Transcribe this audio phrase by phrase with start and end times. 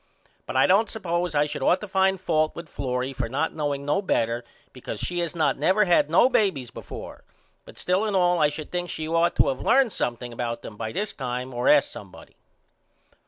[0.47, 3.85] But I don't suppose I should ought to find fault with Florrie for not knowing
[3.85, 4.43] no better
[4.73, 7.23] because she has not never had no babys before
[7.65, 10.63] but still and all I should think she should ought to of learned something about
[10.63, 12.35] them by this time or ask somebody.